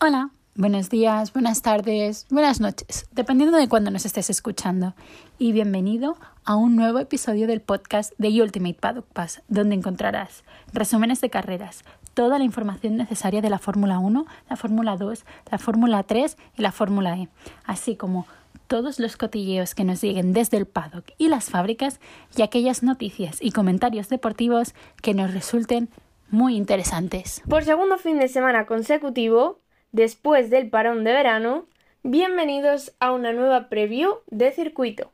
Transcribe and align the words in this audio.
Hola, 0.00 0.30
buenos 0.54 0.90
días, 0.90 1.32
buenas 1.32 1.60
tardes, 1.60 2.24
buenas 2.30 2.60
noches, 2.60 3.08
dependiendo 3.10 3.58
de 3.58 3.68
cuándo 3.68 3.90
nos 3.90 4.06
estés 4.06 4.30
escuchando. 4.30 4.94
Y 5.40 5.50
bienvenido 5.50 6.16
a 6.44 6.54
un 6.54 6.76
nuevo 6.76 7.00
episodio 7.00 7.48
del 7.48 7.60
podcast 7.60 8.12
de 8.16 8.40
Ultimate 8.40 8.78
Paddock 8.80 9.06
Pass, 9.06 9.42
donde 9.48 9.74
encontrarás 9.74 10.44
resúmenes 10.72 11.20
de 11.20 11.30
carreras, 11.30 11.82
toda 12.14 12.38
la 12.38 12.44
información 12.44 12.96
necesaria 12.96 13.40
de 13.40 13.50
la 13.50 13.58
Fórmula 13.58 13.98
1, 13.98 14.24
la 14.48 14.56
Fórmula 14.56 14.96
2, 14.96 15.24
la 15.50 15.58
Fórmula 15.58 16.04
3 16.04 16.36
y 16.56 16.62
la 16.62 16.70
Fórmula 16.70 17.18
E, 17.18 17.28
así 17.64 17.96
como 17.96 18.28
todos 18.68 19.00
los 19.00 19.16
cotilleos 19.16 19.74
que 19.74 19.82
nos 19.82 20.00
lleguen 20.00 20.32
desde 20.32 20.58
el 20.58 20.66
paddock 20.66 21.06
y 21.18 21.26
las 21.26 21.50
fábricas 21.50 21.98
y 22.36 22.42
aquellas 22.42 22.84
noticias 22.84 23.38
y 23.40 23.50
comentarios 23.50 24.08
deportivos 24.08 24.76
que 25.02 25.14
nos 25.14 25.34
resulten 25.34 25.88
muy 26.30 26.54
interesantes. 26.54 27.42
Por 27.48 27.64
segundo 27.64 27.98
fin 27.98 28.20
de 28.20 28.28
semana 28.28 28.64
consecutivo, 28.66 29.58
después 29.92 30.50
del 30.50 30.68
parón 30.68 31.04
de 31.04 31.12
verano, 31.12 31.66
bienvenidos 32.02 32.92
a 33.00 33.12
una 33.12 33.32
nueva 33.32 33.68
preview 33.68 34.18
de 34.26 34.52
circuito. 34.52 35.10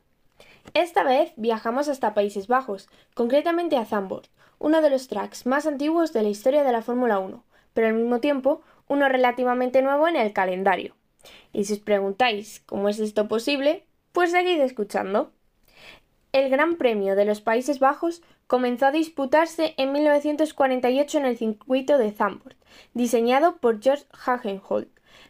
Esta 0.73 1.03
vez 1.03 1.31
viajamos 1.37 1.87
hasta 1.87 2.13
Países 2.13 2.47
Bajos, 2.47 2.89
concretamente 3.13 3.77
a 3.77 3.85
Zandvoort, 3.85 4.27
uno 4.59 4.81
de 4.81 4.89
los 4.89 5.07
tracks 5.07 5.45
más 5.45 5.65
antiguos 5.65 6.11
de 6.11 6.23
la 6.23 6.29
historia 6.29 6.63
de 6.63 6.71
la 6.71 6.81
Fórmula 6.81 7.19
1, 7.19 7.43
pero 7.73 7.87
al 7.87 7.93
mismo 7.93 8.19
tiempo 8.19 8.61
uno 8.87 9.07
relativamente 9.07 9.81
nuevo 9.81 10.07
en 10.07 10.15
el 10.15 10.33
calendario. 10.33 10.95
Y 11.53 11.65
si 11.65 11.73
os 11.73 11.79
preguntáis 11.79 12.61
cómo 12.65 12.89
es 12.89 12.99
esto 12.99 13.27
posible, 13.27 13.85
pues 14.11 14.31
seguid 14.31 14.59
escuchando. 14.59 15.31
El 16.33 16.49
Gran 16.49 16.75
Premio 16.75 17.15
de 17.15 17.25
los 17.25 17.39
Países 17.41 17.79
Bajos 17.79 18.21
comenzó 18.47 18.87
a 18.87 18.91
disputarse 18.91 19.73
en 19.77 19.91
1948 19.91 21.17
en 21.17 21.25
el 21.25 21.37
circuito 21.37 21.97
de 21.97 22.11
Zandvoort, 22.11 22.57
diseñado 22.93 23.57
por 23.57 23.81
George 23.81 24.05
Hagenholt, 24.25 24.89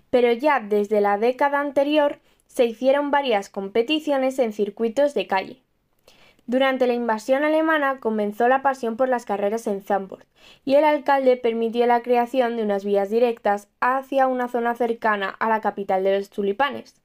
pero 0.09 0.31
ya 0.31 0.59
desde 0.59 1.01
la 1.01 1.17
década 1.17 1.59
anterior 1.59 2.19
se 2.47 2.65
hicieron 2.65 3.11
varias 3.11 3.49
competiciones 3.49 4.39
en 4.39 4.53
circuitos 4.53 5.13
de 5.13 5.27
calle. 5.27 5.61
Durante 6.47 6.85
la 6.85 6.93
invasión 6.93 7.43
alemana 7.43 7.99
comenzó 7.99 8.47
la 8.47 8.61
pasión 8.61 8.97
por 8.97 9.09
las 9.09 9.25
carreras 9.25 9.65
en 9.65 9.81
Zandvoort 9.81 10.27
y 10.63 10.75
el 10.75 10.83
alcalde 10.83 11.37
permitió 11.37 11.87
la 11.87 12.03
creación 12.03 12.55
de 12.55 12.63
unas 12.63 12.85
vías 12.85 13.09
directas 13.09 13.67
hacia 13.79 14.27
una 14.27 14.47
zona 14.47 14.75
cercana 14.75 15.29
a 15.29 15.49
la 15.49 15.59
capital 15.59 16.03
de 16.03 16.19
los 16.19 16.29
tulipanes. 16.29 17.04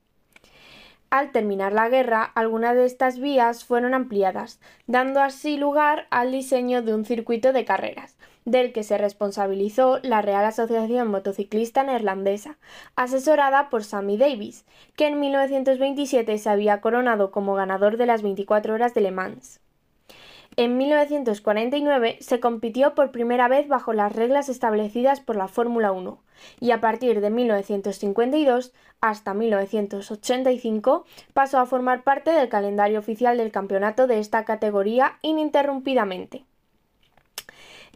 Al 1.10 1.32
terminar 1.32 1.72
la 1.72 1.88
guerra, 1.88 2.22
algunas 2.22 2.76
de 2.76 2.84
estas 2.84 3.18
vías 3.18 3.64
fueron 3.64 3.94
ampliadas, 3.94 4.60
dando 4.86 5.20
así 5.20 5.56
lugar 5.56 6.06
al 6.10 6.30
diseño 6.30 6.82
de 6.82 6.94
un 6.94 7.04
circuito 7.04 7.52
de 7.52 7.64
carreras, 7.64 8.16
del 8.44 8.72
que 8.72 8.84
se 8.84 8.96
responsabilizó 8.96 9.98
la 10.02 10.22
Real 10.22 10.44
Asociación 10.44 11.08
Motociclista 11.08 11.82
Neerlandesa, 11.82 12.58
asesorada 12.94 13.70
por 13.70 13.82
Sammy 13.82 14.18
Davis, 14.18 14.64
que 14.94 15.08
en 15.08 15.18
1927 15.18 16.38
se 16.38 16.48
había 16.48 16.80
coronado 16.80 17.32
como 17.32 17.54
ganador 17.54 17.96
de 17.96 18.06
las 18.06 18.22
24 18.22 18.72
horas 18.72 18.94
de 18.94 19.00
Le 19.00 19.10
Mans. 19.10 19.60
En 20.60 20.76
1949 20.76 22.18
se 22.20 22.38
compitió 22.38 22.94
por 22.94 23.12
primera 23.12 23.48
vez 23.48 23.66
bajo 23.66 23.94
las 23.94 24.14
reglas 24.14 24.50
establecidas 24.50 25.18
por 25.18 25.36
la 25.36 25.48
Fórmula 25.48 25.90
1 25.90 26.22
y 26.60 26.72
a 26.72 26.82
partir 26.82 27.22
de 27.22 27.30
1952 27.30 28.74
hasta 29.00 29.32
1985 29.32 31.06
pasó 31.32 31.60
a 31.60 31.64
formar 31.64 32.02
parte 32.02 32.32
del 32.32 32.50
calendario 32.50 32.98
oficial 32.98 33.38
del 33.38 33.50
campeonato 33.50 34.06
de 34.06 34.18
esta 34.18 34.44
categoría 34.44 35.16
ininterrumpidamente. 35.22 36.44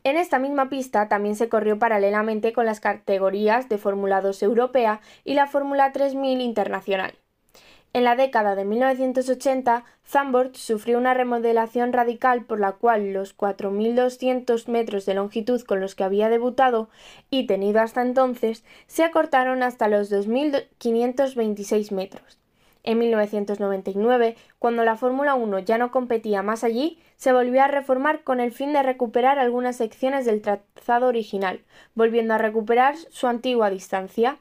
En 0.02 0.16
esta 0.16 0.38
misma 0.38 0.70
pista 0.70 1.06
también 1.06 1.36
se 1.36 1.50
corrió 1.50 1.78
paralelamente 1.78 2.54
con 2.54 2.64
las 2.64 2.80
categorías 2.80 3.68
de 3.68 3.76
Fórmula 3.76 4.22
2 4.22 4.42
europea 4.42 5.02
y 5.22 5.34
la 5.34 5.48
Fórmula 5.48 5.92
3000 5.92 6.40
internacional. 6.40 7.12
En 7.94 8.02
la 8.02 8.16
década 8.16 8.56
de 8.56 8.64
1980, 8.64 9.84
Zandvoort 10.04 10.56
sufrió 10.56 10.98
una 10.98 11.14
remodelación 11.14 11.92
radical 11.92 12.44
por 12.44 12.58
la 12.58 12.72
cual 12.72 13.12
los 13.12 13.36
4.200 13.36 14.66
metros 14.66 15.06
de 15.06 15.14
longitud 15.14 15.62
con 15.62 15.80
los 15.80 15.94
que 15.94 16.02
había 16.02 16.28
debutado 16.28 16.88
y 17.30 17.46
tenido 17.46 17.80
hasta 17.80 18.02
entonces 18.02 18.64
se 18.88 19.04
acortaron 19.04 19.62
hasta 19.62 19.86
los 19.86 20.10
2.526 20.10 21.92
metros. 21.92 22.40
En 22.82 22.98
1999, 22.98 24.34
cuando 24.58 24.82
la 24.82 24.96
Fórmula 24.96 25.36
1 25.36 25.60
ya 25.60 25.78
no 25.78 25.92
competía 25.92 26.42
más 26.42 26.64
allí, 26.64 26.98
se 27.14 27.32
volvió 27.32 27.62
a 27.62 27.68
reformar 27.68 28.24
con 28.24 28.40
el 28.40 28.50
fin 28.50 28.72
de 28.72 28.82
recuperar 28.82 29.38
algunas 29.38 29.76
secciones 29.76 30.24
del 30.24 30.42
trazado 30.42 31.06
original, 31.06 31.60
volviendo 31.94 32.34
a 32.34 32.38
recuperar 32.38 32.96
su 33.10 33.28
antigua 33.28 33.70
distancia. 33.70 34.40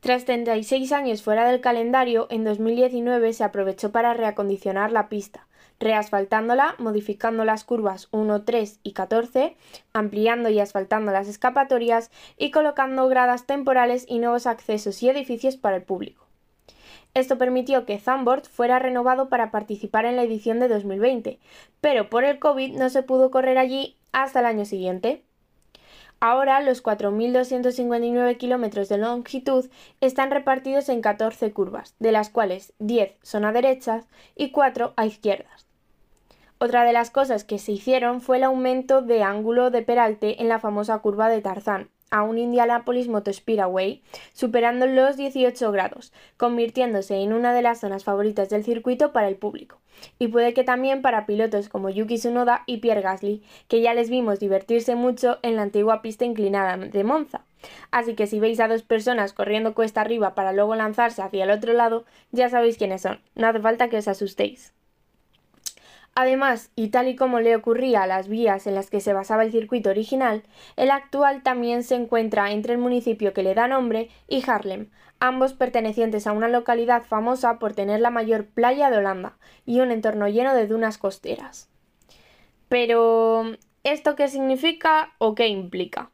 Tras 0.00 0.24
36 0.24 0.92
años 0.92 1.22
fuera 1.22 1.48
del 1.48 1.60
calendario, 1.60 2.26
en 2.30 2.44
2019 2.44 3.32
se 3.32 3.44
aprovechó 3.44 3.92
para 3.92 4.14
reacondicionar 4.14 4.92
la 4.92 5.08
pista, 5.08 5.46
reasfaltándola, 5.80 6.74
modificando 6.78 7.44
las 7.44 7.64
curvas 7.64 8.08
1, 8.10 8.44
3 8.44 8.80
y 8.82 8.92
14, 8.92 9.56
ampliando 9.92 10.48
y 10.48 10.60
asfaltando 10.60 11.12
las 11.12 11.28
escapatorias 11.28 12.10
y 12.38 12.50
colocando 12.50 13.08
gradas 13.08 13.46
temporales 13.46 14.04
y 14.08 14.18
nuevos 14.18 14.46
accesos 14.46 15.02
y 15.02 15.08
edificios 15.08 15.56
para 15.56 15.76
el 15.76 15.82
público. 15.82 16.26
Esto 17.14 17.38
permitió 17.38 17.86
que 17.86 17.98
Zandvoort 17.98 18.46
fuera 18.46 18.78
renovado 18.78 19.30
para 19.30 19.50
participar 19.50 20.04
en 20.04 20.16
la 20.16 20.22
edición 20.22 20.60
de 20.60 20.68
2020, 20.68 21.38
pero 21.80 22.10
por 22.10 22.24
el 22.24 22.38
COVID 22.38 22.76
no 22.76 22.90
se 22.90 23.02
pudo 23.02 23.30
correr 23.30 23.56
allí 23.56 23.96
hasta 24.12 24.40
el 24.40 24.46
año 24.46 24.66
siguiente. 24.66 25.22
Ahora 26.18 26.60
los 26.60 26.82
4.259 26.82 28.36
kilómetros 28.38 28.88
de 28.88 28.98
longitud 28.98 29.68
están 30.00 30.30
repartidos 30.30 30.88
en 30.88 31.02
14 31.02 31.52
curvas, 31.52 31.94
de 31.98 32.12
las 32.12 32.30
cuales 32.30 32.72
10 32.78 33.14
son 33.22 33.44
a 33.44 33.52
derechas 33.52 34.06
y 34.34 34.50
4 34.50 34.94
a 34.96 35.06
izquierdas. 35.06 35.66
Otra 36.58 36.84
de 36.84 36.94
las 36.94 37.10
cosas 37.10 37.44
que 37.44 37.58
se 37.58 37.72
hicieron 37.72 38.22
fue 38.22 38.38
el 38.38 38.44
aumento 38.44 39.02
de 39.02 39.22
ángulo 39.22 39.70
de 39.70 39.82
peralte 39.82 40.40
en 40.40 40.48
la 40.48 40.58
famosa 40.58 40.98
curva 41.00 41.28
de 41.28 41.42
Tarzán, 41.42 41.90
a 42.10 42.22
un 42.22 42.38
Indianapolis 42.38 43.08
Motor 43.08 43.34
Speedway, 43.34 44.02
superando 44.32 44.86
los 44.86 45.16
18 45.16 45.72
grados, 45.72 46.12
convirtiéndose 46.36 47.16
en 47.16 47.32
una 47.32 47.52
de 47.52 47.62
las 47.62 47.80
zonas 47.80 48.04
favoritas 48.04 48.48
del 48.48 48.64
circuito 48.64 49.12
para 49.12 49.28
el 49.28 49.36
público. 49.36 49.80
Y 50.18 50.28
puede 50.28 50.54
que 50.54 50.64
también 50.64 51.02
para 51.02 51.26
pilotos 51.26 51.68
como 51.68 51.90
Yuki 51.90 52.16
Tsunoda 52.16 52.62
y 52.66 52.78
Pierre 52.78 53.00
Gasly, 53.00 53.42
que 53.68 53.80
ya 53.80 53.94
les 53.94 54.10
vimos 54.10 54.40
divertirse 54.40 54.94
mucho 54.94 55.38
en 55.42 55.56
la 55.56 55.62
antigua 55.62 56.02
pista 56.02 56.24
inclinada 56.24 56.76
de 56.76 57.04
Monza. 57.04 57.44
Así 57.90 58.14
que 58.14 58.26
si 58.26 58.38
veis 58.38 58.60
a 58.60 58.68
dos 58.68 58.82
personas 58.82 59.32
corriendo 59.32 59.74
cuesta 59.74 60.02
arriba 60.02 60.34
para 60.34 60.52
luego 60.52 60.74
lanzarse 60.74 61.22
hacia 61.22 61.44
el 61.44 61.50
otro 61.50 61.72
lado, 61.72 62.04
ya 62.30 62.48
sabéis 62.48 62.76
quiénes 62.76 63.02
son. 63.02 63.20
No 63.34 63.48
hace 63.48 63.60
falta 63.60 63.88
que 63.88 63.96
os 63.96 64.08
asustéis. 64.08 64.75
Además, 66.18 66.70
y 66.76 66.88
tal 66.88 67.08
y 67.08 67.14
como 67.14 67.40
le 67.40 67.54
ocurría 67.54 68.02
a 68.02 68.06
las 68.06 68.26
vías 68.26 68.66
en 68.66 68.74
las 68.74 68.88
que 68.88 69.02
se 69.02 69.12
basaba 69.12 69.44
el 69.44 69.52
circuito 69.52 69.90
original, 69.90 70.44
el 70.76 70.90
actual 70.90 71.42
también 71.42 71.82
se 71.82 71.94
encuentra 71.94 72.52
entre 72.52 72.72
el 72.72 72.78
municipio 72.78 73.34
que 73.34 73.42
le 73.42 73.54
da 73.54 73.68
nombre 73.68 74.08
y 74.26 74.42
Haarlem, 74.48 74.88
ambos 75.20 75.52
pertenecientes 75.52 76.26
a 76.26 76.32
una 76.32 76.48
localidad 76.48 77.02
famosa 77.02 77.58
por 77.58 77.74
tener 77.74 78.00
la 78.00 78.08
mayor 78.08 78.46
playa 78.46 78.88
de 78.88 78.96
Holanda 78.96 79.36
y 79.66 79.80
un 79.80 79.90
entorno 79.90 80.26
lleno 80.26 80.54
de 80.54 80.66
dunas 80.66 80.96
costeras. 80.96 81.68
Pero, 82.70 83.44
¿esto 83.84 84.16
qué 84.16 84.28
significa 84.28 85.12
o 85.18 85.34
qué 85.34 85.48
implica? 85.48 86.10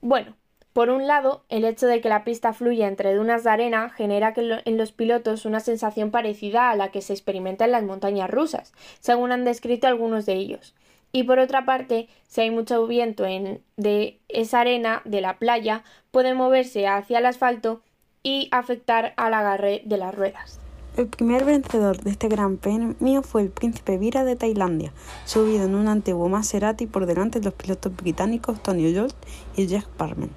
Bueno, 0.00 0.34
por 0.78 0.90
un 0.90 1.08
lado, 1.08 1.42
el 1.48 1.64
hecho 1.64 1.88
de 1.88 2.00
que 2.00 2.08
la 2.08 2.22
pista 2.22 2.52
fluya 2.52 2.86
entre 2.86 3.12
dunas 3.12 3.42
de 3.42 3.50
arena 3.50 3.90
genera 3.90 4.32
en 4.36 4.76
los 4.78 4.92
pilotos 4.92 5.44
una 5.44 5.58
sensación 5.58 6.12
parecida 6.12 6.70
a 6.70 6.76
la 6.76 6.92
que 6.92 7.02
se 7.02 7.14
experimenta 7.14 7.64
en 7.64 7.72
las 7.72 7.82
montañas 7.82 8.30
rusas, 8.30 8.72
según 9.00 9.32
han 9.32 9.44
descrito 9.44 9.88
algunos 9.88 10.24
de 10.24 10.34
ellos. 10.34 10.76
Y 11.10 11.24
por 11.24 11.40
otra 11.40 11.64
parte, 11.64 12.08
si 12.28 12.42
hay 12.42 12.52
mucho 12.52 12.86
viento 12.86 13.26
en, 13.26 13.60
de 13.76 14.20
esa 14.28 14.60
arena 14.60 15.02
de 15.04 15.20
la 15.20 15.36
playa, 15.38 15.82
puede 16.12 16.32
moverse 16.32 16.86
hacia 16.86 17.18
el 17.18 17.26
asfalto 17.26 17.80
y 18.22 18.46
afectar 18.52 19.14
al 19.16 19.34
agarre 19.34 19.82
de 19.84 19.96
las 19.96 20.14
ruedas. 20.14 20.60
El 20.96 21.08
primer 21.08 21.44
vencedor 21.44 21.98
de 22.02 22.10
este 22.10 22.28
Gran 22.28 22.56
Premio 22.56 23.22
fue 23.22 23.42
el 23.42 23.50
príncipe 23.50 23.98
Vira 23.98 24.22
de 24.22 24.36
Tailandia, 24.36 24.92
subido 25.24 25.64
en 25.64 25.74
un 25.74 25.88
antiguo 25.88 26.28
Maserati 26.28 26.86
por 26.86 27.06
delante 27.06 27.40
de 27.40 27.46
los 27.46 27.54
pilotos 27.54 27.96
británicos 27.96 28.62
Tony 28.62 28.94
Jolt 28.94 29.16
y 29.56 29.66
Jack 29.66 29.88
Parman. 29.88 30.30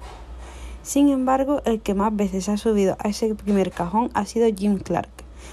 Sin 0.82 1.10
embargo, 1.10 1.62
el 1.64 1.80
que 1.80 1.94
más 1.94 2.14
veces 2.14 2.48
ha 2.48 2.56
subido 2.56 2.96
a 2.98 3.08
ese 3.08 3.34
primer 3.36 3.70
cajón 3.70 4.10
ha 4.14 4.26
sido 4.26 4.48
Jim 4.52 4.78
Clark, 4.78 5.10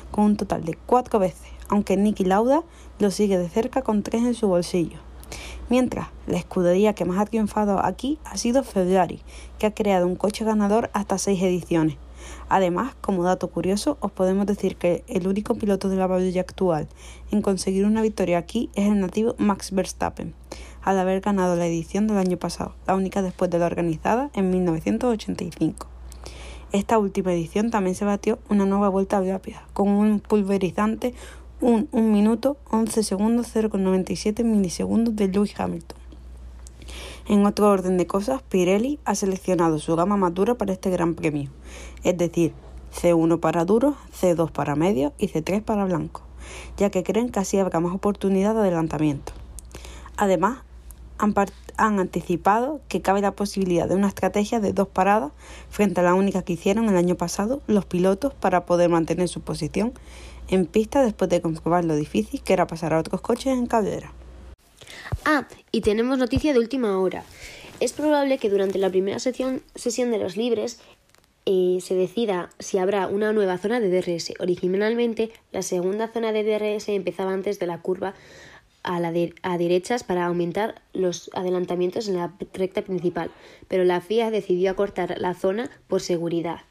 con 0.09 0.25
un 0.25 0.37
total 0.37 0.65
de 0.65 0.73
cuatro 0.87 1.19
veces, 1.19 1.51
aunque 1.67 1.97
Nicky 1.97 2.25
Lauda 2.25 2.63
lo 2.97 3.11
sigue 3.11 3.37
de 3.37 3.47
cerca 3.47 3.83
con 3.83 4.01
tres 4.01 4.23
en 4.23 4.33
su 4.33 4.47
bolsillo. 4.47 4.97
Mientras, 5.69 6.07
la 6.25 6.37
escudería 6.37 6.95
que 6.95 7.05
más 7.05 7.19
ha 7.19 7.25
triunfado 7.27 7.85
aquí 7.85 8.17
ha 8.25 8.37
sido 8.37 8.63
Ferrari, 8.63 9.21
que 9.59 9.67
ha 9.67 9.73
creado 9.75 10.07
un 10.07 10.15
coche 10.15 10.43
ganador 10.43 10.89
hasta 10.93 11.19
seis 11.19 11.43
ediciones. 11.43 11.97
Además, 12.49 12.95
como 12.99 13.23
dato 13.23 13.49
curioso, 13.49 13.97
os 13.99 14.11
podemos 14.11 14.47
decir 14.47 14.77
que 14.77 15.03
el 15.07 15.27
único 15.27 15.53
piloto 15.53 15.89
de 15.89 15.95
la 15.95 16.07
parrilla 16.07 16.41
actual 16.41 16.87
en 17.29 17.43
conseguir 17.43 17.85
una 17.85 18.01
victoria 18.01 18.39
aquí 18.39 18.71
es 18.73 18.87
el 18.87 18.99
nativo 18.99 19.35
Max 19.37 19.71
Verstappen, 19.71 20.33
al 20.83 20.99
haber 20.99 21.21
ganado 21.21 21.55
la 21.55 21.67
edición 21.67 22.07
del 22.07 22.17
año 22.17 22.37
pasado, 22.37 22.75
la 22.87 22.95
única 22.95 23.21
después 23.21 23.49
de 23.51 23.59
la 23.59 23.65
organizada 23.65 24.29
en 24.33 24.49
1985. 24.49 25.87
Esta 26.71 26.99
última 26.99 27.33
edición 27.33 27.71
también 27.71 27.95
se 27.95 28.05
batió 28.05 28.39
una 28.49 28.65
nueva 28.65 28.89
vuelta 28.89 29.21
rápida, 29.21 29.63
con 29.73 29.89
un 29.89 30.19
pulverizante 30.19 31.13
un 31.61 31.89
1 31.91 32.07
minuto 32.07 32.57
11 32.69 33.03
segundos 33.03 33.53
0,97 33.53 34.43
milisegundos 34.43 35.15
de 35.15 35.27
Lewis 35.27 35.59
Hamilton. 35.59 35.97
En 37.27 37.45
otro 37.45 37.69
orden 37.69 37.97
de 37.97 38.07
cosas, 38.07 38.41
Pirelli 38.43 38.99
ha 39.05 39.13
seleccionado 39.13 39.77
su 39.77 39.95
gama 39.95 40.15
más 40.15 40.33
dura 40.33 40.55
para 40.55 40.73
este 40.73 40.89
Gran 40.89 41.15
Premio, 41.15 41.49
es 42.03 42.17
decir, 42.17 42.53
C1 42.93 43.39
para 43.39 43.65
duros, 43.65 43.95
C2 44.19 44.51
para 44.51 44.75
medios 44.75 45.13
y 45.19 45.27
C3 45.27 45.61
para 45.61 45.85
blancos, 45.85 46.23
ya 46.77 46.89
que 46.89 47.03
creen 47.03 47.29
que 47.29 47.39
así 47.39 47.57
habrá 47.59 47.79
más 47.79 47.93
oportunidad 47.93 48.53
de 48.55 48.61
adelantamiento. 48.61 49.33
Además, 50.17 50.59
han, 51.19 51.35
han, 51.77 51.99
anticipado 51.99 52.81
que 52.87 53.01
cabe 53.01 53.21
la 53.21 53.33
posibilidad 53.33 53.87
de 53.87 53.95
una 53.95 54.07
estrategia 54.07 54.59
de 54.59 54.73
dos 54.73 54.87
paradas 54.87 55.31
frente 55.69 55.99
a 55.99 56.03
la 56.03 56.15
única 56.15 56.41
que 56.41 56.53
hicieron 56.53 56.89
el 56.89 56.97
año 56.97 57.15
pasado 57.15 57.61
los 57.67 57.85
pilotos 57.85 58.33
para 58.33 58.65
poder 58.65 58.89
mantener 58.89 59.27
su 59.27 59.41
posición 59.41 59.93
en 60.47 60.65
pista 60.65 61.03
después 61.03 61.29
de 61.29 61.41
comprobar 61.41 61.85
lo 61.85 61.95
difícil 61.95 62.41
que 62.41 62.53
era 62.53 62.65
pasar 62.65 62.93
a 62.93 62.99
otros 62.99 63.21
coches 63.21 63.53
en 63.53 63.67
carrera. 63.67 64.11
Ah, 65.25 65.47
y 65.71 65.81
tenemos 65.81 66.17
noticia 66.17 66.53
de 66.53 66.59
última 66.59 66.99
hora. 66.99 67.23
Es 67.79 67.93
probable 67.93 68.37
que 68.37 68.49
durante 68.49 68.79
la 68.79 68.89
primera 68.89 69.19
sesión, 69.19 69.61
sesión 69.75 70.11
de 70.11 70.17
los 70.17 70.35
libres 70.37 70.79
eh, 71.45 71.79
se 71.81 71.95
decida 71.95 72.49
si 72.59 72.77
habrá 72.77 73.07
una 73.07 73.33
nueva 73.33 73.57
zona 73.57 73.79
de 73.79 73.89
DRS. 73.89 74.33
Originalmente, 74.39 75.31
la 75.51 75.61
segunda 75.61 76.07
zona 76.07 76.31
de 76.31 76.43
DRS 76.43 76.89
empezaba 76.89 77.33
antes 77.33 77.59
de 77.59 77.67
la 77.67 77.81
curva 77.81 78.13
a, 78.89 79.57
derechas 79.57 80.03
para 80.03 80.25
aumentar 80.25 80.81
los 80.93 81.29
adelantamientos 81.33 82.07
en 82.07 82.15
la 82.15 82.33
recta 82.53 82.81
principal, 82.81 83.29
pero 83.67 83.83
la 83.83 84.01
FIA 84.01 84.31
decidió 84.31 84.71
acortar 84.71 85.15
la 85.19 85.35
zona 85.35 85.69
por 85.87 86.01
seguridad. 86.01 86.61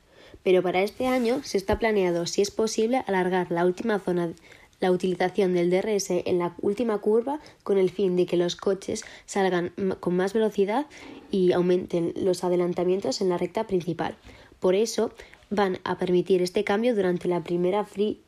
Pero 0.42 0.62
para 0.62 0.82
este 0.82 1.06
año 1.06 1.42
se 1.44 1.58
está 1.58 1.78
planeado, 1.78 2.26
si 2.26 2.42
es 2.42 2.50
posible, 2.50 3.02
alargar 3.06 3.50
la 3.50 3.64
última 3.64 3.98
zona 3.98 4.32
la 4.80 4.92
utilización 4.92 5.54
del 5.54 5.70
DRS 5.70 6.10
en 6.10 6.38
la 6.38 6.54
última 6.60 6.98
curva 6.98 7.40
con 7.64 7.78
el 7.78 7.90
fin 7.90 8.14
de 8.14 8.26
que 8.26 8.36
los 8.36 8.54
coches 8.54 9.04
salgan 9.26 9.72
con 9.98 10.14
más 10.14 10.32
velocidad 10.32 10.86
y 11.32 11.50
aumenten 11.50 12.12
los 12.16 12.44
adelantamientos 12.44 13.20
en 13.20 13.28
la 13.28 13.38
recta 13.38 13.66
principal. 13.66 14.16
Por 14.60 14.76
eso 14.76 15.12
van 15.50 15.78
a 15.82 15.98
permitir 15.98 16.42
este 16.42 16.62
cambio 16.62 16.94
durante 16.94 17.26
la 17.26 17.42
primera 17.42 17.84
free, 17.84 18.20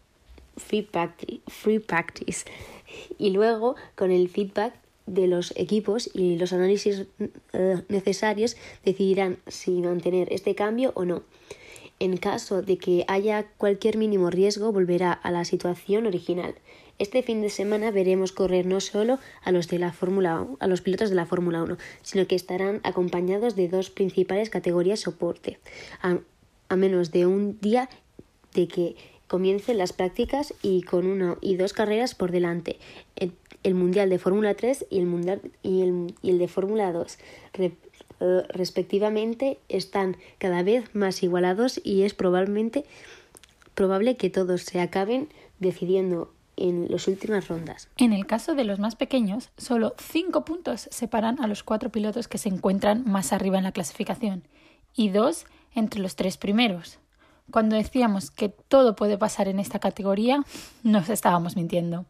free, 0.57 0.83
practice, 1.79 2.45
y 3.19 3.31
luego 3.31 3.77
con 3.95 4.11
el 4.11 4.29
feedback 4.29 4.75
de 5.07 5.27
los 5.27 5.53
equipos 5.57 6.11
y 6.15 6.37
los 6.37 6.53
análisis 6.53 7.07
eh, 7.53 7.83
necesarios 7.89 8.57
decidirán 8.85 9.39
si 9.49 9.71
mantener 9.83 10.33
este 10.33 10.55
cambio 10.55 10.93
o 10.95 11.05
no. 11.05 11.23
En 11.99 12.17
caso 12.17 12.63
de 12.63 12.79
que 12.79 13.05
haya 13.09 13.47
cualquier 13.59 13.99
mínimo 13.99 14.31
riesgo, 14.31 14.73
volverá 14.73 15.13
a 15.13 15.31
la 15.31 15.45
situación 15.45 16.07
original. 16.07 16.55
Este 16.99 17.23
fin 17.23 17.41
de 17.41 17.51
semana 17.51 17.91
veremos 17.91 18.33
correr 18.33 18.67
no 18.67 18.81
solo 18.81 19.19
a 19.43 19.53
los 19.53 19.69
de 19.69 19.79
la 19.79 19.93
Fórmula 19.93 20.47
a 20.61 20.67
los 20.67 20.83
pilotos 20.83 21.09
de 21.09 21.17
la 21.17 21.25
Fórmula 21.25 21.63
1, 21.63 21.79
sino 22.03 22.27
que 22.27 22.35
estarán 22.35 22.81
acompañados 22.85 23.57
de 23.57 23.69
dos 23.69 23.91
principales 23.91 24.51
categorías 24.51 25.01
soporte, 25.01 25.59
a, 26.03 26.77
menos 26.77 27.11
de 27.11 27.27
un 27.27 27.59
día 27.61 27.89
de 28.55 28.69
que 28.69 28.97
comiencen 29.31 29.79
las 29.79 29.93
prácticas 29.93 30.53
y 30.61 30.83
con 30.83 31.07
una 31.07 31.37
y 31.41 31.55
dos 31.55 31.73
carreras 31.73 32.17
por 32.17 32.33
delante, 32.33 32.81
el, 33.15 33.75
Mundial 33.77 34.11
de 34.11 34.19
Fórmula 34.19 34.55
3 34.55 34.87
y 34.91 34.99
el, 34.99 35.07
mundial, 35.07 35.41
y 35.63 35.83
el, 35.83 36.15
y 36.21 36.31
el 36.31 36.39
de 36.39 36.49
Fórmula 36.49 36.91
2. 36.91 37.17
Eh, 37.55 37.73
respectivamente 38.49 39.59
están 39.69 40.17
cada 40.39 40.65
vez 40.65 40.93
más 40.97 41.23
igualados 41.23 41.81
y 41.85 42.03
es 42.03 42.13
probablemente 42.13 42.85
probable 43.77 44.17
que 44.17 44.31
todos 44.31 44.63
se 44.63 44.81
acaben 44.81 45.29
decidiendo 45.61 46.33
en 46.57 46.89
las 46.91 47.07
últimas 47.07 47.47
rondas. 47.47 47.89
En 47.99 48.13
el 48.13 48.27
caso 48.27 48.57
de 48.57 48.65
los 48.65 48.81
más 48.81 48.97
pequeños, 48.97 49.51
solo 49.57 49.95
cinco 49.97 50.45
puntos 50.45 50.89
separan 50.91 51.41
a 51.41 51.47
los 51.47 51.63
cuatro 51.63 51.91
pilotos 51.91 52.27
que 52.27 52.39
se 52.39 52.49
encuentran 52.49 53.05
más 53.07 53.33
arriba 53.33 53.59
en 53.59 53.65
la 53.65 53.73
clasificación 53.73 54.43
y 54.93 55.11
dos 55.11 55.47
entre 55.73 56.01
los 56.01 56.17
tres 56.17 56.37
primeros. 56.37 57.00
Cuando 57.51 57.77
decíamos 57.77 58.31
que 58.31 58.49
todo 58.49 58.97
puede 58.97 59.19
pasar 59.19 59.49
en 59.49 59.59
esta 59.59 59.79
categoría, 59.79 60.45
nos 60.83 61.09
estábamos 61.09 61.57
mintiendo. 61.57 62.07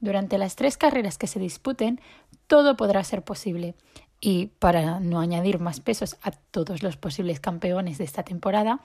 Durante 0.00 0.38
las 0.38 0.56
tres 0.56 0.76
carreras 0.76 1.18
que 1.18 1.26
se 1.26 1.38
disputen, 1.38 2.00
todo 2.46 2.76
podrá 2.76 3.04
ser 3.04 3.22
posible. 3.22 3.74
Y 4.20 4.46
para 4.58 5.00
no 5.00 5.20
añadir 5.20 5.60
más 5.60 5.80
pesos 5.80 6.16
a 6.22 6.30
todos 6.30 6.82
los 6.82 6.96
posibles 6.96 7.40
campeones 7.40 7.98
de 7.98 8.04
esta 8.04 8.22
temporada, 8.22 8.80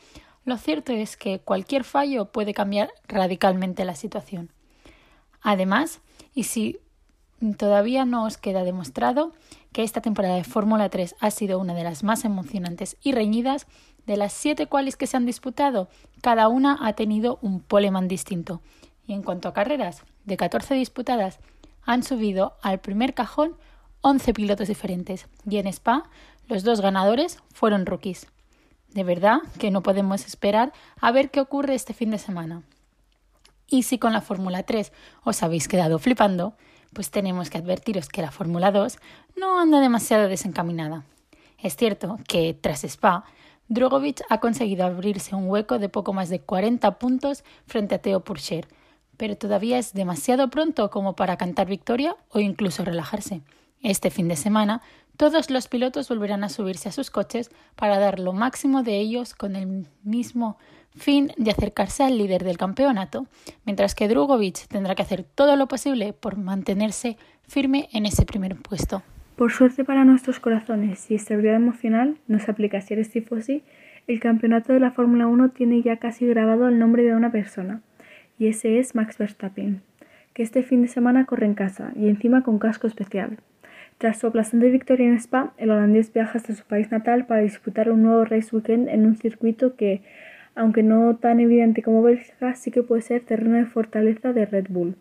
lo 0.46 0.58
cierto 0.58 0.94
es 0.94 1.18
que 1.18 1.40
cualquier 1.40 1.84
fallo 1.84 2.32
puede 2.32 2.54
cambiar 2.54 2.92
radicalmente 3.08 3.84
la 3.84 3.96
situación. 3.96 4.52
Además, 5.42 6.02
y 6.34 6.44
si 6.44 6.80
todavía 7.58 8.06
no 8.06 8.26
os 8.26 8.38
queda 8.38 8.64
demostrado 8.64 9.34
que 9.72 9.84
esta 9.84 10.02
temporada 10.02 10.36
de 10.36 10.44
Fórmula 10.44 10.90
3 10.90 11.16
ha 11.20 11.32
sido 11.32 11.60
una 11.60 11.74
de 11.74 11.84
las 11.84 12.04
más 12.04 12.26
emocionantes 12.26 12.98
y 13.02 13.12
reñidas, 13.12 13.68
de 14.06 14.18
las 14.18 14.34
siete 14.34 14.68
cuales 14.68 14.98
que 14.98 15.08
se 15.08 15.18
han 15.18 15.26
disputado, 15.26 15.88
cada 16.22 16.48
una 16.48 16.78
ha 16.82 16.94
tenido 16.94 17.40
un 17.42 17.60
poleman 17.60 18.08
distinto. 18.08 18.62
Y 19.08 19.14
en 19.14 19.24
cuanto 19.24 19.48
a 19.48 19.54
carreras, 19.54 20.04
de 20.26 20.38
14 20.38 20.76
disputadas, 20.76 21.40
han 21.84 22.04
subido 22.04 22.58
al 22.62 22.80
primer 22.80 23.14
cajón 23.14 23.56
11 24.02 24.34
pilotos 24.34 24.68
diferentes 24.68 25.28
y 25.50 25.58
en 25.58 25.68
Spa 25.68 26.10
los 26.48 26.64
dos 26.64 26.82
ganadores 26.82 27.40
fueron 27.54 27.86
rookies. 27.86 28.28
De 28.94 29.04
verdad 29.04 29.40
que 29.60 29.72
no 29.72 29.82
podemos 29.82 30.26
esperar 30.26 30.74
a 31.02 31.12
ver 31.12 31.30
qué 31.30 31.42
ocurre 31.42 31.76
este 31.76 31.94
fin 31.94 32.12
de 32.12 32.18
semana. 32.18 32.64
Y 33.68 33.84
si 33.84 33.98
con 33.98 34.14
la 34.14 34.22
Fórmula 34.22 34.64
3 34.64 34.92
os 35.24 35.44
habéis 35.44 35.68
quedado 35.68 36.00
flipando, 36.00 36.54
pues 36.94 37.12
tenemos 37.12 37.50
que 37.50 37.58
advertiros 37.58 38.10
que 38.10 38.22
la 38.22 38.32
Fórmula 38.32 38.72
2 38.72 38.98
no 39.36 39.60
anda 39.60 39.80
demasiado 39.80 40.28
desencaminada. 40.28 41.04
Es 41.58 41.76
cierto 41.76 42.20
que 42.28 42.54
tras 42.54 42.84
Spa, 42.84 43.26
Drogovic 43.68 44.22
ha 44.30 44.40
conseguido 44.40 44.86
abrirse 44.86 45.36
un 45.36 45.50
hueco 45.50 45.80
de 45.80 45.90
poco 45.90 46.14
más 46.14 46.30
de 46.30 46.40
40 46.40 47.00
puntos 47.00 47.44
frente 47.66 47.96
a 47.96 48.00
Theo 48.00 48.20
Pourchaire, 48.20 48.68
pero 49.18 49.36
todavía 49.38 49.80
es 49.80 49.94
demasiado 49.94 50.50
pronto 50.50 50.90
como 50.90 51.16
para 51.16 51.38
cantar 51.38 51.68
victoria 51.68 52.16
o 52.30 52.40
incluso 52.40 52.86
relajarse. 52.86 53.42
Este 53.82 54.12
fin 54.12 54.28
de 54.28 54.36
semana, 54.36 54.82
todos 55.18 55.50
los 55.50 55.68
pilotos 55.68 56.10
volverán 56.10 56.44
a 56.44 56.50
subirse 56.50 56.90
a 56.90 56.92
sus 56.92 57.10
coches 57.10 57.50
para 57.76 58.00
dar 58.00 58.20
lo 58.20 58.34
máximo 58.34 58.84
de 58.84 59.00
ellos 59.00 59.34
con 59.34 59.56
el 59.56 59.88
mismo 60.04 60.58
fin 60.96 61.32
de 61.38 61.52
acercarse 61.52 62.04
al 62.04 62.18
líder 62.18 62.44
del 62.44 62.58
campeonato, 62.58 63.28
mientras 63.64 63.96
que 63.96 64.08
Drugovic 64.08 64.68
tendrá 64.68 64.96
que 64.96 65.04
hacer 65.04 65.24
todo 65.24 65.56
lo 65.56 65.68
posible 65.68 66.14
por 66.14 66.38
mantenerse 66.38 67.18
firme 67.48 67.90
en 67.94 68.06
ese 68.06 68.26
primer 68.26 68.56
puesto. 68.62 69.04
Por 69.36 69.52
suerte 69.52 69.84
para 69.84 70.06
nuestros 70.06 70.40
corazones 70.40 71.12
y 71.12 71.16
estabilidad 71.16 71.58
emocional, 71.58 72.16
nos 72.26 72.48
aplica 72.48 72.80
si 72.80 72.94
eres 72.94 73.10
tifosi, 73.10 73.64
el 74.08 74.22
campeonato 74.22 74.72
de 74.72 74.80
la 74.80 74.92
Fórmula 74.92 75.28
1 75.28 75.50
tiene 75.50 75.82
ya 75.82 75.98
casi 75.98 76.26
grabado 76.26 76.70
el 76.70 76.80
nombre 76.80 77.04
de 77.04 77.14
una 77.14 77.34
persona, 77.34 77.82
y 78.40 78.48
ese 78.48 78.80
es 78.80 78.96
Max 78.96 79.18
Verstappen, 79.18 79.82
que 80.34 80.42
este 80.42 80.64
fin 80.64 80.84
de 80.84 80.88
semana 80.88 81.26
corre 81.26 81.48
en 81.48 81.54
casa 81.54 81.92
y 81.98 82.08
encima 82.08 82.44
con 82.44 82.60
casco 82.60 82.88
especial. 82.88 83.40
Tras 83.98 84.20
su 84.20 84.28
aplastante 84.28 84.70
victoria 84.70 85.08
en 85.08 85.16
Spa, 85.16 85.54
el 85.58 85.70
holandés 85.70 86.14
viaja 86.14 86.38
hasta 86.38 86.56
su 86.56 86.64
país 86.64 86.90
natal 86.90 87.26
para 87.26 87.42
disputar 87.42 87.92
un 87.92 88.04
nuevo 88.04 88.24
race 88.24 88.56
weekend 88.56 88.88
en 88.88 89.06
un 89.06 89.18
circuito 89.18 89.76
que, 89.76 90.02
aunque 90.56 90.82
no 90.82 91.18
tan 91.18 91.42
evidente 91.42 91.84
como 91.84 92.02
Bélgica, 92.02 92.56
sí 92.56 92.72
que 92.72 92.84
puede 92.84 93.02
ser 93.02 93.20
terreno 93.24 93.58
de 93.58 93.66
fortaleza 93.66 94.32
de 94.32 94.46
Red 94.46 94.68
Bull. 94.70 94.96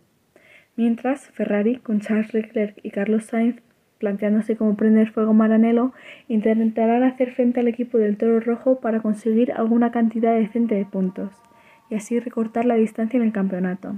Mientras, 0.75 1.29
Ferrari, 1.29 1.77
con 1.77 2.01
Charles 2.01 2.35
Leclerc 2.35 2.81
y 2.83 2.91
Carlos 2.91 3.27
Sainz 3.27 3.63
planteándose 4.05 4.55
como 4.55 4.77
prender 4.77 5.11
fuego 5.11 5.33
Maranello, 5.33 5.95
intentarán 6.29 7.05
hacer 7.05 7.33
frente 7.33 7.61
al 7.61 7.69
equipo 7.69 7.97
del 7.97 8.19
Toro 8.19 8.39
Rojo 8.39 8.79
para 8.79 9.01
conseguir 9.01 9.51
alguna 9.53 9.93
cantidad 9.93 10.35
decente 10.35 10.75
de 10.75 10.85
puntos 10.85 11.33
y 11.89 11.95
así 11.95 12.21
recortar 12.21 12.67
la 12.67 12.75
distancia 12.75 13.17
en 13.17 13.23
el 13.23 13.33
campeonato. 13.33 13.97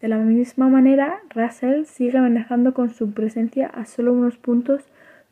De 0.00 0.06
la 0.06 0.18
misma 0.18 0.68
manera, 0.68 1.18
Russell 1.34 1.86
sigue 1.86 2.18
amenazando 2.18 2.72
con 2.72 2.90
su 2.90 3.12
presencia 3.12 3.66
a 3.66 3.84
solo 3.84 4.12
unos 4.12 4.36
puntos 4.36 4.84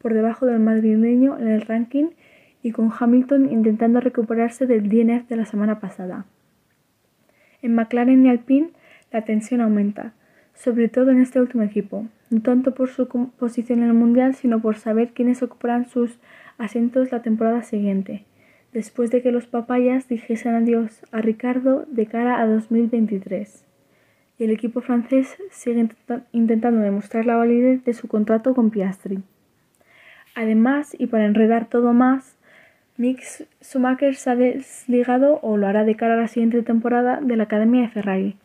por 0.02 0.12
debajo 0.12 0.44
del 0.46 0.58
madrileño 0.58 1.38
en 1.38 1.46
el 1.46 1.60
ranking 1.60 2.06
y 2.64 2.72
con 2.72 2.90
Hamilton 2.98 3.48
intentando 3.52 4.00
recuperarse 4.00 4.66
del 4.66 4.88
DNF 4.88 5.28
de 5.28 5.36
la 5.36 5.44
semana 5.44 5.78
pasada. 5.78 6.26
En 7.62 7.76
McLaren 7.76 8.26
y 8.26 8.28
Alpine 8.28 8.70
la 9.12 9.24
tensión 9.24 9.60
aumenta, 9.60 10.14
sobre 10.52 10.88
todo 10.88 11.12
en 11.12 11.20
este 11.20 11.40
último 11.40 11.62
equipo, 11.62 12.08
no 12.30 12.40
tanto 12.42 12.74
por 12.74 12.88
su 12.88 13.08
posición 13.08 13.80
en 13.82 13.88
el 13.88 13.94
Mundial, 13.94 14.34
sino 14.34 14.60
por 14.60 14.76
saber 14.76 15.10
quiénes 15.10 15.42
ocuparán 15.42 15.88
sus 15.88 16.18
asientos 16.58 17.12
la 17.12 17.22
temporada 17.22 17.62
siguiente, 17.62 18.24
después 18.72 19.10
de 19.10 19.22
que 19.22 19.32
los 19.32 19.46
papayas 19.46 20.08
dijesen 20.08 20.54
adiós 20.54 21.02
a 21.12 21.20
Ricardo 21.20 21.86
de 21.88 22.06
cara 22.06 22.40
a 22.40 22.46
2023 22.46 23.64
y 24.38 24.44
el 24.44 24.50
equipo 24.50 24.80
francés 24.80 25.36
sigue 25.50 25.88
intentando 26.32 26.80
demostrar 26.80 27.26
la 27.26 27.36
validez 27.36 27.84
de 27.84 27.92
su 27.92 28.08
contrato 28.08 28.54
con 28.54 28.70
Piastri. 28.70 29.22
Además, 30.34 30.94
y 30.96 31.06
para 31.06 31.26
enredar 31.26 31.68
todo 31.68 31.92
más, 31.92 32.36
Mick 32.96 33.20
Schumacher 33.60 34.14
se 34.14 34.30
ha 34.30 34.36
desligado 34.36 35.40
o 35.42 35.56
lo 35.56 35.66
hará 35.66 35.84
de 35.84 35.96
cara 35.96 36.14
a 36.14 36.18
la 36.18 36.28
siguiente 36.28 36.62
temporada 36.62 37.20
de 37.20 37.36
la 37.36 37.44
Academia 37.44 37.82
de 37.82 37.88
Ferrari, 37.88 38.36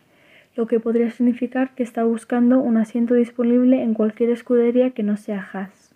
lo 0.56 0.68
que 0.68 0.80
podría 0.80 1.10
significar 1.12 1.74
que 1.76 1.84
está 1.84 2.04
buscando 2.04 2.60
un 2.60 2.78
asiento 2.78 3.14
disponible 3.16 3.82
en 3.82 3.94
cualquier 3.94 4.30
escudería 4.30 4.92
que 4.92 5.04
no 5.04 5.18
sea 5.18 5.48
Haas. 5.52 5.94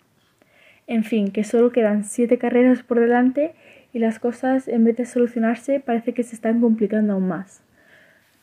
En 0.86 1.04
fin, 1.04 1.30
que 1.30 1.44
solo 1.44 1.70
quedan 1.70 2.04
siete 2.04 2.38
carreras 2.38 2.82
por 2.82 2.98
delante 2.98 3.54
y 3.92 3.98
las 3.98 4.18
cosas, 4.18 4.68
en 4.68 4.84
vez 4.84 4.96
de 4.96 5.04
solucionarse, 5.04 5.80
parece 5.80 6.14
que 6.14 6.22
se 6.22 6.34
están 6.34 6.60
complicando 6.60 7.12
aún 7.12 7.28
más. 7.28 7.62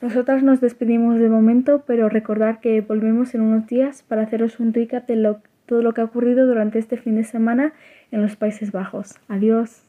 Nosotras 0.01 0.43
nos 0.43 0.61
despedimos 0.61 1.17
de 1.19 1.29
momento, 1.29 1.83
pero 1.87 2.09
recordad 2.09 2.59
que 2.59 2.81
volvemos 2.81 3.33
en 3.33 3.41
unos 3.41 3.65
días 3.67 4.03
para 4.03 4.23
haceros 4.23 4.59
un 4.59 4.73
recap 4.73 5.07
de 5.07 5.35
todo 5.65 5.81
lo 5.81 5.93
que 5.93 6.01
ha 6.01 6.05
ocurrido 6.05 6.45
durante 6.45 6.79
este 6.79 6.97
fin 6.97 7.15
de 7.15 7.23
semana 7.23 7.73
en 8.11 8.21
los 8.21 8.35
Países 8.35 8.71
Bajos. 8.71 9.15
Adiós. 9.27 9.84